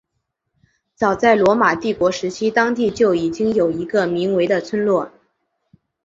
[0.95, 5.11] 早在罗马帝国时期当地就已经有一个名为的村落。